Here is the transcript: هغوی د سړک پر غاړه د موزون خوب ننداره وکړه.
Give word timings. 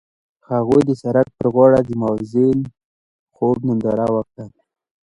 هغوی 0.51 0.81
د 0.87 0.91
سړک 1.01 1.27
پر 1.37 1.47
غاړه 1.53 1.79
د 1.83 1.89
موزون 2.01 2.59
خوب 3.35 3.57
ننداره 3.67 4.07
وکړه. 4.15 4.45